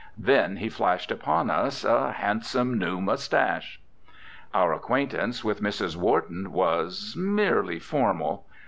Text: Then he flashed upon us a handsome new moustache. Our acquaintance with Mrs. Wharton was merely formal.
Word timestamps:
Then 0.17 0.55
he 0.57 0.67
flashed 0.67 1.11
upon 1.11 1.51
us 1.51 1.83
a 1.83 2.13
handsome 2.13 2.79
new 2.79 2.99
moustache. 2.99 3.79
Our 4.51 4.73
acquaintance 4.73 5.43
with 5.43 5.61
Mrs. 5.61 5.95
Wharton 5.95 6.51
was 6.51 7.13
merely 7.15 7.77
formal. 7.77 8.47